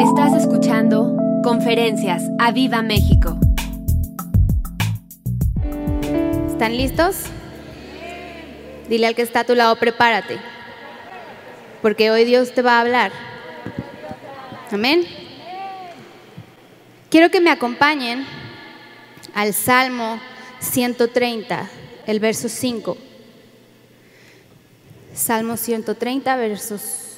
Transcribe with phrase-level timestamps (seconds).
[0.00, 3.38] Estás escuchando Conferencias a Viva México.
[6.48, 7.22] ¿Están listos?
[8.90, 10.38] Dile al que está a tu lado, prepárate.
[11.80, 13.10] Porque hoy Dios te va a hablar.
[14.70, 15.06] Amén.
[17.08, 18.26] Quiero que me acompañen
[19.34, 20.20] al Salmo
[20.60, 21.70] 130,
[22.06, 22.98] el verso 5.
[25.14, 27.15] Salmo 130, versos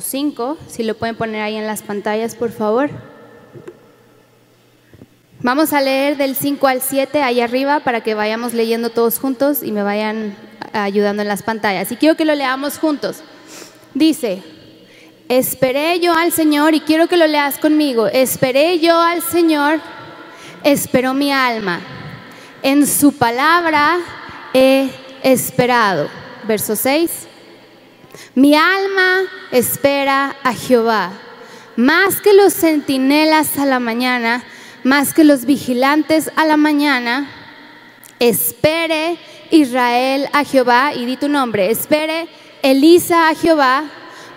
[0.00, 0.58] 5.
[0.68, 2.90] Si lo pueden poner ahí en las pantallas, por favor.
[5.40, 9.62] Vamos a leer del 5 al 7 ahí arriba para que vayamos leyendo todos juntos
[9.62, 10.34] y me vayan
[10.72, 11.92] ayudando en las pantallas.
[11.92, 13.22] Y quiero que lo leamos juntos.
[13.92, 14.42] Dice,
[15.28, 18.06] esperé yo al Señor y quiero que lo leas conmigo.
[18.06, 19.80] Esperé yo al Señor,
[20.62, 21.80] esperó mi alma.
[22.62, 23.98] En su palabra
[24.54, 24.88] he
[25.22, 26.08] esperado.
[26.48, 27.28] Verso 6.
[28.34, 31.12] Mi alma espera a Jehová,
[31.76, 34.44] más que los centinelas a la mañana,
[34.84, 37.28] más que los vigilantes a la mañana.
[38.20, 39.18] Espere
[39.50, 42.28] Israel a Jehová, y di tu nombre, espere
[42.62, 43.84] Elisa a Jehová,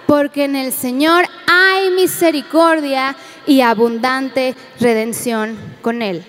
[0.06, 6.24] porque en el Señor hay misericordia y abundante redención con él.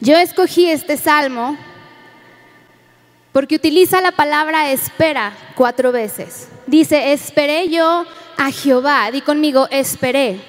[0.00, 1.56] Yo escogí este salmo
[3.34, 6.46] porque utiliza la palabra espera cuatro veces.
[6.68, 9.10] Dice, esperé yo a Jehová.
[9.10, 10.40] Di conmigo, esperé.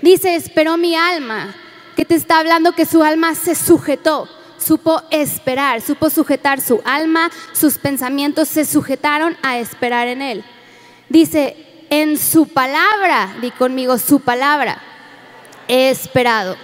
[0.00, 1.52] Dice, esperó mi alma,
[1.96, 7.32] que te está hablando que su alma se sujetó, supo esperar, supo sujetar su alma,
[7.52, 10.44] sus pensamientos se sujetaron a esperar en él.
[11.08, 11.56] Dice,
[11.90, 14.80] en su palabra, di conmigo, su palabra,
[15.66, 16.56] he esperado.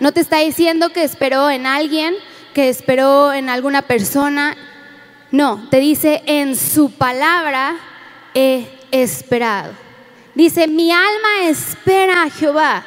[0.00, 2.16] No te está diciendo que esperó en alguien,
[2.54, 4.56] que esperó en alguna persona.
[5.30, 7.76] No, te dice, en su palabra
[8.34, 9.72] he esperado.
[10.34, 12.86] Dice, mi alma espera a Jehová.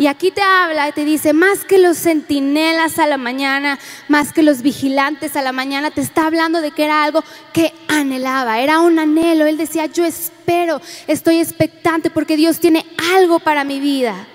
[0.00, 4.32] Y aquí te habla y te dice, más que los centinelas a la mañana, más
[4.32, 7.22] que los vigilantes a la mañana, te está hablando de que era algo
[7.52, 9.44] que anhelaba, era un anhelo.
[9.44, 14.26] Él decía, yo espero, estoy expectante porque Dios tiene algo para mi vida.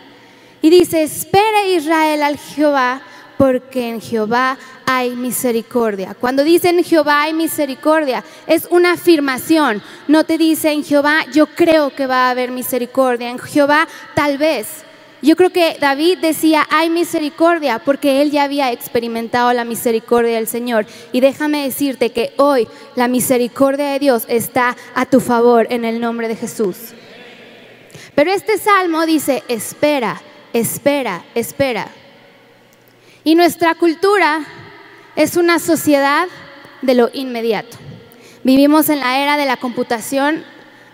[0.61, 3.01] Y dice, espere Israel al Jehová
[3.37, 6.15] porque en Jehová hay misericordia.
[6.19, 9.81] Cuando dicen Jehová hay misericordia, es una afirmación.
[10.07, 13.29] No te dice en Jehová, yo creo que va a haber misericordia.
[13.29, 14.83] En Jehová, tal vez.
[15.21, 20.47] Yo creo que David decía, hay misericordia, porque él ya había experimentado la misericordia del
[20.47, 20.85] Señor.
[21.11, 25.99] Y déjame decirte que hoy la misericordia de Dios está a tu favor en el
[25.99, 26.93] nombre de Jesús.
[28.13, 30.21] Pero este salmo dice, espera,
[30.53, 31.87] espera, espera.
[33.27, 34.45] Y nuestra cultura
[35.15, 36.27] es una sociedad
[36.83, 37.75] de lo inmediato.
[38.43, 40.43] Vivimos en la era de la computación,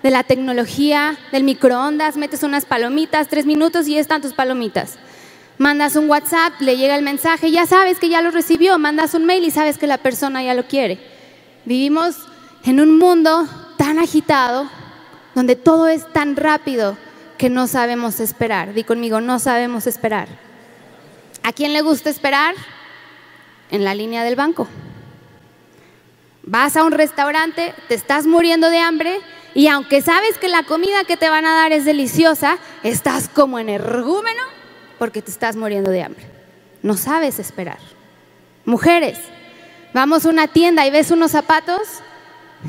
[0.02, 4.97] de la tecnología, del microondas, metes unas palomitas, tres minutos y están tus palomitas.
[5.58, 9.25] Mandas un WhatsApp, le llega el mensaje, ya sabes que ya lo recibió, mandas un
[9.25, 11.00] mail y sabes que la persona ya lo quiere.
[11.66, 12.16] Vivimos
[12.63, 14.69] en un mundo tan agitado,
[15.36, 16.96] donde todo es tan rápido
[17.38, 18.74] que no sabemos esperar.
[18.74, 20.30] Di conmigo, no sabemos esperar.
[21.44, 22.56] ¿A quién le gusta esperar?
[23.69, 24.68] En la línea del banco.
[26.44, 29.19] Vas a un restaurante, te estás muriendo de hambre
[29.53, 33.59] y aunque sabes que la comida que te van a dar es deliciosa, estás como
[33.59, 34.41] energúmeno
[34.97, 36.25] porque te estás muriendo de hambre.
[36.84, 37.80] No sabes esperar.
[38.66, 39.19] Mujeres,
[39.94, 41.81] vamos a una tienda y ves unos zapatos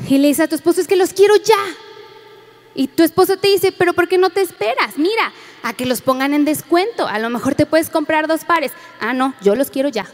[0.07, 1.63] y le dices a tu esposo, es que los quiero ya.
[2.75, 4.97] Y tu esposo te dice, pero ¿por qué no te esperas?
[4.97, 7.07] Mira, a que los pongan en descuento.
[7.07, 8.71] A lo mejor te puedes comprar dos pares.
[8.99, 10.05] Ah, no, yo los quiero ya.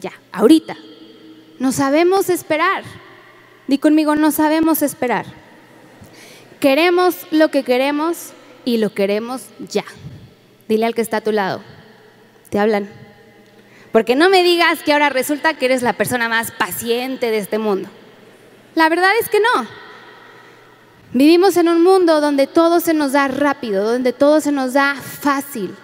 [0.00, 0.76] Ya, ahorita.
[1.58, 2.84] No sabemos esperar.
[3.66, 5.26] Di conmigo, no sabemos esperar.
[6.60, 8.32] Queremos lo que queremos
[8.64, 9.84] y lo queremos ya.
[10.68, 11.62] Dile al que está a tu lado.
[12.50, 12.88] Te hablan.
[13.92, 17.58] Porque no me digas que ahora resulta que eres la persona más paciente de este
[17.58, 17.88] mundo.
[18.74, 19.87] La verdad es que no.
[21.12, 24.94] Vivimos en un mundo donde todo se nos da rápido, donde todo se nos da
[24.94, 25.74] fácil,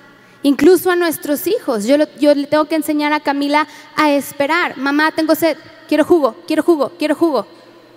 [0.43, 1.87] incluso a nuestros hijos.
[1.87, 3.67] Yo, le tengo que enseñar a Camila
[3.97, 4.76] a esperar.
[4.76, 5.56] Mamá, tengo sed,
[5.88, 7.47] quiero jugo, quiero jugo, quiero jugo.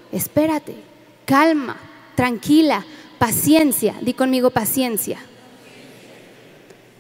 [0.10, 0.76] Espérate,
[1.26, 1.76] calma,
[2.16, 2.86] tranquila,
[3.20, 3.96] paciencia.
[4.02, 5.20] Di conmigo paciencia.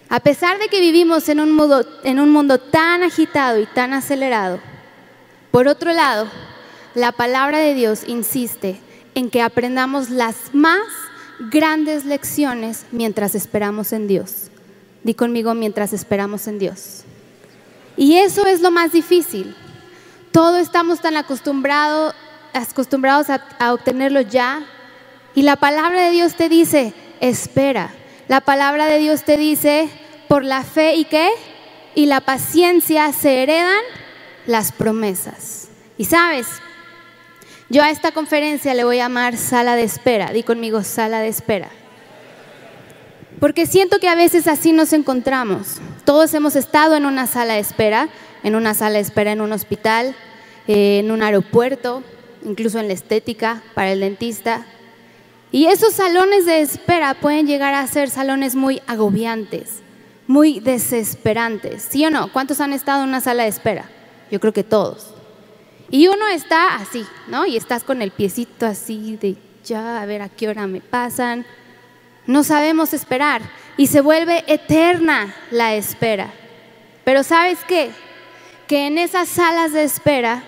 [0.10, 3.94] A pesar de que vivimos en un, mundo, en un mundo tan agitado y tan
[3.94, 4.60] acelerado,
[5.52, 6.28] por otro lado,
[6.96, 8.82] la palabra de Dios insiste
[9.18, 10.88] en que aprendamos las más
[11.40, 14.52] grandes lecciones mientras esperamos en Dios.
[15.04, 17.02] Di conmigo mientras esperamos en Dios.
[17.96, 19.56] Y eso es lo más difícil.
[20.32, 22.14] Todos estamos tan acostumbrados
[22.54, 24.64] a, a obtenerlo ya.
[25.34, 27.90] Y la palabra de Dios te dice, espera.
[28.28, 29.90] La palabra de Dios te dice,
[30.28, 31.32] por la fe y qué?
[31.96, 33.82] Y la paciencia se heredan
[34.46, 35.70] las promesas.
[35.98, 36.46] Y sabes,
[37.70, 40.32] yo a esta conferencia le voy a llamar sala de espera.
[40.32, 41.70] Di conmigo sala de espera.
[43.40, 45.76] Porque siento que a veces así nos encontramos.
[46.06, 48.10] Todos hemos estado en una sala de espera,
[48.44, 50.16] en una sala de espera en un hospital,
[50.68, 52.04] eh, en un aeropuerto,
[52.44, 54.66] incluso en la estética, para el dentista.
[55.52, 59.82] Y esos salones de espera pueden llegar a ser salones muy agobiantes,
[60.26, 61.86] muy desesperantes.
[61.90, 62.32] ¿Sí o no?
[62.32, 63.90] ¿Cuántos han estado en una sala de espera?
[64.32, 65.17] Yo creo que todos.
[65.90, 67.46] Y uno está así, ¿no?
[67.46, 71.46] Y estás con el piecito así de ya, a ver a qué hora me pasan.
[72.26, 73.42] No sabemos esperar
[73.78, 76.34] y se vuelve eterna la espera.
[77.06, 77.92] Pero ¿sabes qué?
[78.68, 80.44] Que en esas salas de espera,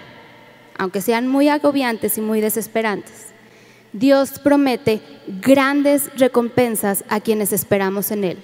[0.77, 3.27] aunque sean muy agobiantes y muy desesperantes,
[3.94, 8.38] Dios promete grandes recompensas a quienes esperamos en Él.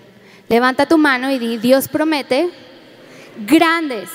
[0.47, 2.50] Levanta tu mano y di, Dios promete
[3.45, 4.09] grandes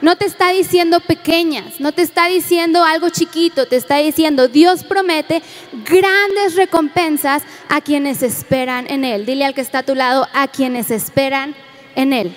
[0.00, 4.84] no te está diciendo pequeñas, no te está diciendo algo chiquito, te está diciendo Dios
[4.84, 5.42] promete
[5.84, 9.26] grandes recompensas a quienes esperan en Él.
[9.26, 11.54] Dile al que está a tu lado, a quienes esperan
[11.94, 12.34] en Él.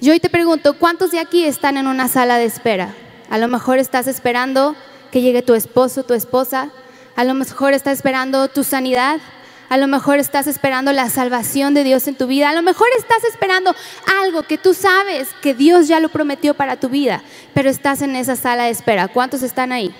[0.00, 2.94] Yo hoy te pregunto, ¿cuántos de aquí están en una sala de espera?
[3.30, 4.76] A lo mejor estás esperando
[5.10, 6.70] que llegue tu esposo, tu esposa.
[7.16, 9.18] A lo mejor estás esperando tu sanidad.
[9.68, 12.48] A lo mejor estás esperando la salvación de Dios en tu vida.
[12.48, 13.74] A lo mejor estás esperando
[14.22, 17.22] algo que tú sabes que Dios ya lo prometió para tu vida,
[17.52, 19.08] pero estás en esa sala de espera.
[19.08, 19.94] ¿Cuántos están ahí?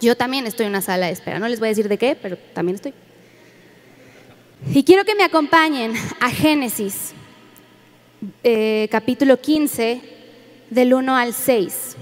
[0.00, 1.38] Yo también estoy en una sala de espera.
[1.38, 2.94] No les voy a decir de qué, pero también estoy.
[4.74, 7.12] Y quiero que me acompañen a Génesis,
[8.42, 10.00] eh, capítulo 15,
[10.68, 11.96] del 1 al 6.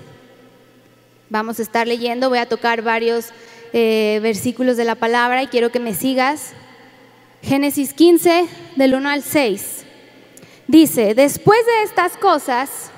[1.29, 3.27] Vamos a estar leyendo, voy a tocar varios
[3.75, 6.55] eh, versículos de la palabra y quiero que me sigas
[7.43, 9.85] Génesis 15, del 1 al 6.
[10.67, 12.91] Dice, después de estas cosas,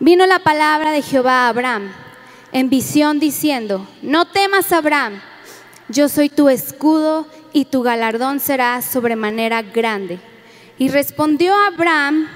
[0.00, 1.92] vino la palabra de Jehová a Abraham
[2.50, 5.20] en visión diciendo, no temas Abraham,
[5.88, 10.18] yo soy tu escudo y tu galardón será sobremanera grande.
[10.78, 12.28] Y respondió Abraham,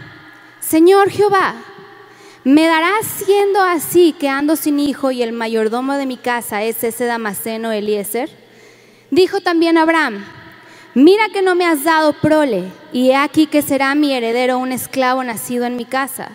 [0.60, 1.54] Señor Jehová,
[2.44, 6.84] ¿me darás siendo así que ando sin hijo y el mayordomo de mi casa es
[6.84, 8.28] ese Damaseno Eliezer?
[9.10, 10.24] Dijo también Abraham,
[10.98, 14.72] mira que no me has dado prole, y he aquí que será mi heredero un
[14.72, 16.32] esclavo nacido en mi casa.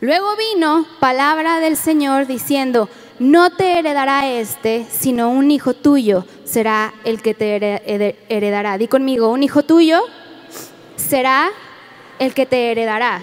[0.00, 2.88] Luego vino palabra del Señor diciendo,
[3.20, 7.54] no te heredará este, sino un hijo tuyo será el que te
[8.28, 8.76] heredará.
[8.78, 10.02] Di conmigo, un hijo tuyo
[10.96, 11.50] será
[12.18, 13.22] el que te heredará.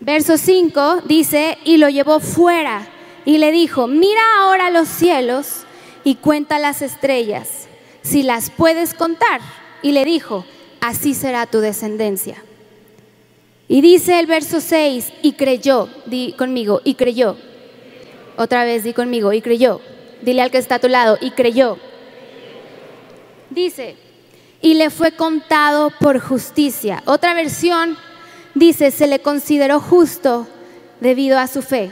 [0.00, 2.88] Verso 5 dice, y lo llevó fuera
[3.24, 5.64] y le dijo, mira ahora los cielos
[6.02, 7.61] y cuenta las estrellas
[8.02, 9.40] si las puedes contar.
[9.82, 10.44] Y le dijo,
[10.80, 12.42] así será tu descendencia.
[13.68, 17.36] Y dice el verso 6, y creyó, di conmigo, y creyó.
[18.36, 19.80] Otra vez di conmigo, y creyó.
[20.20, 21.78] Dile al que está a tu lado, y creyó.
[23.50, 23.96] Dice,
[24.60, 27.02] y le fue contado por justicia.
[27.06, 27.96] Otra versión
[28.54, 30.46] dice, se le consideró justo
[31.00, 31.90] debido a su fe.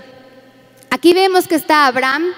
[0.91, 2.33] Aquí vemos que está Abraham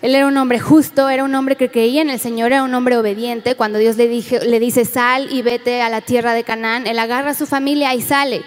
[0.00, 2.72] él era un hombre justo, era un hombre que creía en el Señor, era un
[2.74, 3.56] hombre obediente.
[3.56, 7.30] Cuando Dios le, le dice, sal y vete a la tierra de Canaán, él agarra
[7.30, 8.44] a su familia y sale.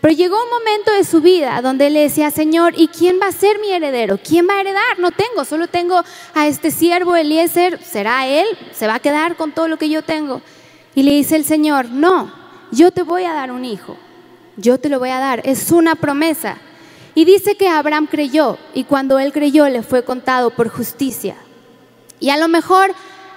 [0.00, 3.28] Pero llegó un momento de su vida donde él le decía, Señor, ¿y quién va
[3.28, 4.18] a ser mi heredero?
[4.18, 4.98] ¿Quién va a heredar?
[4.98, 6.02] No tengo, solo tengo
[6.34, 8.46] a este siervo Eliezer, ¿será él?
[8.72, 10.42] ¿Se va a quedar con todo lo que yo tengo?
[10.94, 12.32] Y le dice el Señor, no,
[12.72, 13.96] yo te voy a dar un hijo,
[14.56, 16.58] yo te lo voy a dar, es una promesa.
[17.18, 21.34] Y dice que Abraham creyó y cuando él creyó le fue contado por justicia.
[22.20, 22.94] Y a lo mejor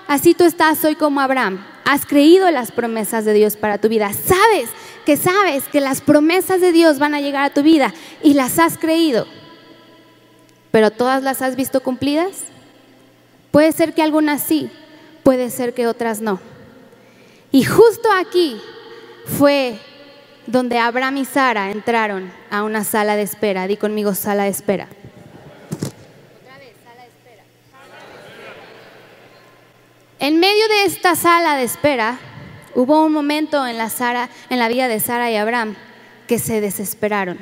[0.07, 1.65] así tú estás hoy como Abraham.
[1.83, 4.11] Has creído las promesas de Dios para tu vida.
[4.13, 4.69] Sabes
[5.03, 8.59] que sabes que las promesas de Dios van a llegar a tu vida y las
[8.59, 9.25] has creído.
[10.69, 12.43] Pero todas las has visto cumplidas.
[13.49, 14.69] Puede ser que algunas sí,
[15.23, 16.39] puede ser que otras no.
[17.51, 18.61] Y justo aquí
[19.39, 19.79] fue
[20.47, 23.67] donde Abraham y Sara entraron a una sala de espera.
[23.67, 24.87] Di conmigo sala de espera.
[30.19, 32.19] En medio de esta sala de espera
[32.75, 35.75] hubo un momento en la, Sara, en la vida de Sara y Abraham
[36.27, 37.39] que se desesperaron.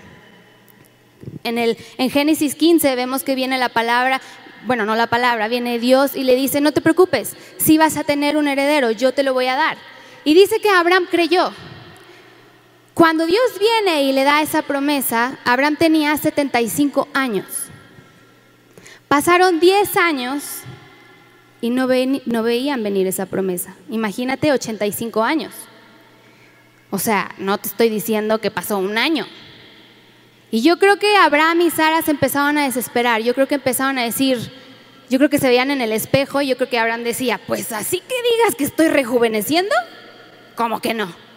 [1.44, 4.22] En, el, en Génesis 15 vemos que viene la palabra,
[4.66, 8.06] bueno, no la palabra, viene Dios y le dice, no te preocupes, si vas a
[8.06, 9.78] tener un heredero, yo te lo voy a dar.
[10.24, 11.52] Y dice que Abraham creyó.
[13.00, 17.46] Cuando Dios viene y le da esa promesa, Abraham tenía 75 años.
[19.08, 20.44] Pasaron 10 años
[21.62, 23.74] y no, veían venir esa promesa.
[23.90, 25.54] Imagínate 85 años.
[26.90, 29.26] O sea, no te estoy diciendo que pasó un año.
[30.52, 33.22] Y yo creo que Abraham y Sara se empezaron a desesperar.
[33.22, 34.52] Yo creo que empezaron a decir,
[35.10, 36.42] yo creo que se veían en el espejo.
[36.42, 39.74] Yo creo que Abraham decía, pues así que digas que estoy rejuveneciendo,
[40.58, 41.29] como que no.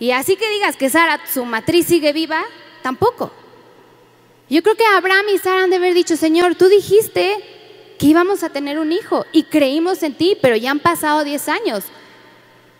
[0.00, 2.42] Y así que digas que Sara, su matriz sigue viva,
[2.82, 3.30] tampoco.
[4.48, 7.36] Yo creo que Abraham y Sara han de haber dicho, Señor, tú dijiste
[7.98, 11.48] que íbamos a tener un hijo y creímos en ti, pero ya han pasado 10
[11.50, 11.84] años.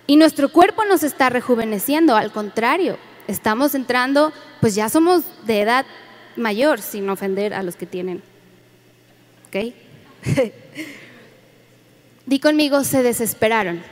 [0.06, 2.96] Y nuestro cuerpo nos está rejuveneciendo, al contrario,
[3.28, 5.86] estamos entrando, pues ya somos de edad
[6.36, 8.22] mayor, sin ofender a los que tienen.
[9.48, 9.74] ¿Ok?
[12.26, 13.82] Di conmigo, se desesperaron.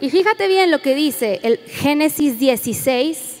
[0.00, 3.38] Y fíjate bien lo que dice el Génesis 16,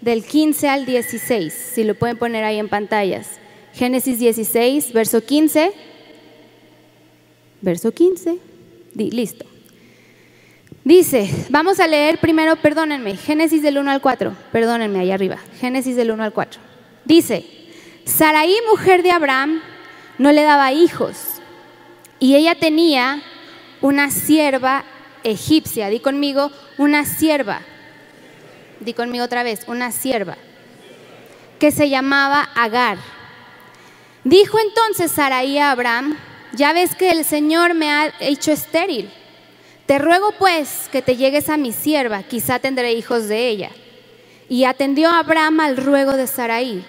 [0.00, 3.28] del 15 al 16, si lo pueden poner ahí en pantallas.
[3.74, 5.72] Génesis 16, verso 15.
[7.60, 8.38] Verso 15.
[8.94, 9.46] listo.
[10.82, 15.94] Dice, vamos a leer primero, perdónenme, Génesis del 1 al 4, perdónenme ahí arriba, Génesis
[15.94, 16.60] del 1 al 4.
[17.04, 17.44] Dice,
[18.06, 19.60] Saraí, mujer de Abraham,
[20.16, 21.16] no le daba hijos,
[22.18, 23.22] y ella tenía
[23.82, 24.84] una sierva
[25.24, 27.60] egipcia, di conmigo, una sierva,
[28.80, 30.36] di conmigo otra vez, una sierva,
[31.58, 32.98] que se llamaba Agar.
[34.24, 36.16] Dijo entonces Saraí a Abraham,
[36.52, 39.10] ya ves que el Señor me ha hecho estéril
[39.90, 43.70] te ruego pues que te llegues a mi sierva, quizá tendré hijos de ella.
[44.48, 46.84] Y atendió Abraham al ruego de Saraí.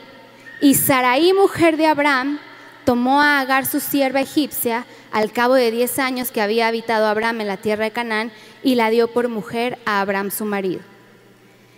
[0.62, 2.38] Y Saraí, mujer de Abraham,
[2.86, 7.42] tomó a Agar su sierva egipcia al cabo de diez años que había habitado Abraham
[7.42, 8.32] en la tierra de Canaán
[8.64, 10.82] y la dio por mujer a Abraham su marido.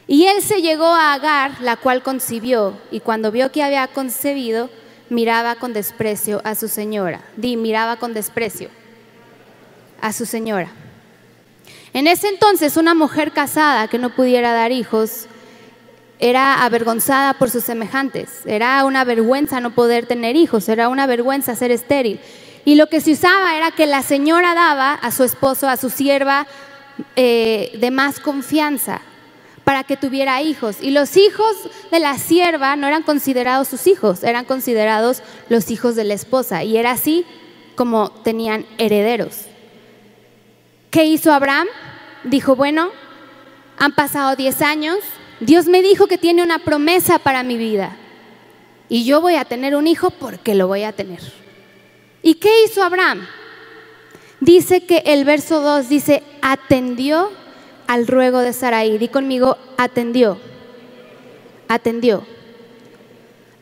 [0.08, 4.70] Y él se llegó a Agar, la cual concibió, y cuando vio que había concebido,
[5.10, 7.22] miraba con desprecio a su señora.
[7.38, 8.70] Di, miraba con desprecio
[10.02, 10.70] a su señora.
[11.94, 15.28] En ese entonces una mujer casada que no pudiera dar hijos
[16.20, 21.56] era avergonzada por sus semejantes, era una vergüenza no poder tener hijos, era una vergüenza
[21.56, 22.20] ser estéril.
[22.66, 25.90] Y lo que se usaba era que la señora daba a su esposo, a su
[25.90, 26.48] sierva,
[27.16, 29.02] eh, de más confianza
[29.64, 30.78] para que tuviera hijos.
[30.82, 31.56] Y los hijos
[31.92, 36.64] de la sierva no eran considerados sus hijos, eran considerados los hijos de la esposa.
[36.64, 37.26] Y era así
[37.76, 39.42] como tenían herederos.
[40.92, 41.68] ¿Qué hizo Abraham?
[42.24, 42.92] Dijo, bueno,
[43.78, 45.00] han pasado 10 años,
[45.40, 47.98] Dios me dijo que tiene una promesa para mi vida
[48.88, 51.43] y yo voy a tener un hijo porque lo voy a tener.
[52.24, 53.28] ¿Y qué hizo Abraham?
[54.40, 57.30] Dice que el verso 2 dice, atendió
[57.86, 58.98] al ruego de Sarai.
[58.98, 60.40] Di conmigo, atendió.
[61.68, 62.26] Atendió.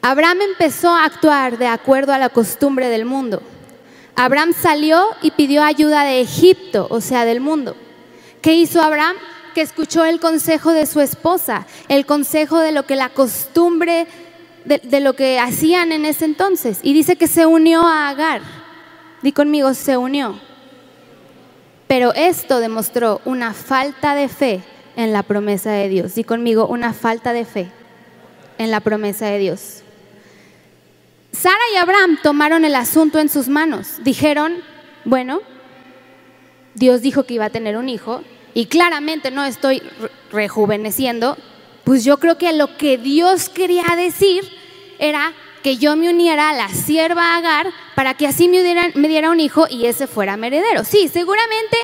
[0.03, 3.41] Abraham empezó a actuar de acuerdo a la costumbre del mundo.
[4.15, 7.75] Abraham salió y pidió ayuda de Egipto, o sea, del mundo.
[8.41, 9.15] ¿Qué hizo Abraham?
[9.55, 14.07] Que escuchó el consejo de su esposa, el consejo de lo que la costumbre,
[14.65, 16.79] de, lo que hacían en ese entonces.
[16.83, 18.41] Y dice que se unió a Agar.
[19.21, 20.39] Di conmigo, se unió.
[21.87, 24.63] Pero esto demostró una falta de fe
[24.95, 26.15] en la promesa de Dios.
[26.15, 27.71] Di conmigo, una falta de fe
[28.57, 29.83] en la promesa de Dios.
[31.31, 33.99] Sara y Abraham tomaron el asunto en sus manos.
[34.03, 34.57] Dijeron,
[35.05, 35.41] bueno,
[36.75, 38.21] Dios dijo que iba a tener un hijo
[38.53, 39.81] y claramente no estoy
[40.31, 41.37] rejuveneciendo,
[41.83, 44.43] pues yo creo que lo que Dios quería decir
[44.99, 45.33] era
[45.63, 48.61] que yo me uniera a la sierva Agar para que así me,
[48.95, 50.83] me diera un hijo y ese fuera mi heredero.
[50.83, 51.77] Sí, seguramente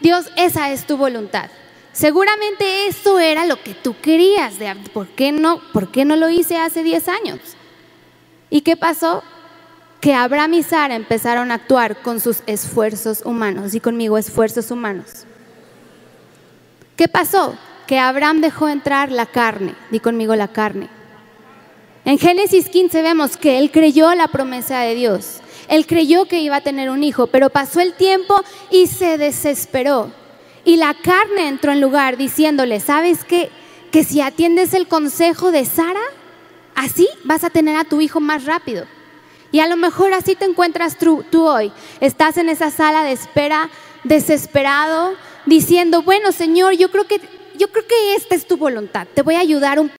[0.00, 1.50] Dios, esa es tu voluntad.
[1.92, 4.54] Seguramente eso era lo que tú querías.
[4.92, 7.40] ¿por, qué no, ¿Por qué no lo hice hace 10 años?
[8.50, 9.22] ¿Y qué pasó?
[10.00, 15.24] Que Abraham y Sara empezaron a actuar con sus esfuerzos humanos y conmigo esfuerzos humanos.
[16.96, 17.56] ¿Qué pasó?
[17.86, 20.88] Que Abraham dejó entrar la carne, di conmigo la carne.
[22.04, 25.40] En Génesis 15 vemos que él creyó la promesa de Dios.
[25.68, 28.40] Él creyó que iba a tener un hijo, pero pasó el tiempo
[28.70, 30.12] y se desesperó.
[30.64, 33.50] Y la carne entró en lugar diciéndole, ¿sabes qué?
[33.90, 36.00] Que si atiendes el consejo de Sara,
[36.76, 38.84] Así vas a tener a tu hijo más rápido.
[39.50, 41.72] Y a lo mejor así te encuentras tú, hoy.
[42.00, 43.70] Estás en esa sala de espera
[44.04, 45.14] desesperado,
[45.46, 47.18] diciendo, bueno Señor, yo creo que
[47.56, 49.06] yo creo que esta es tu voluntad.
[49.12, 49.88] Te voy a ayudar un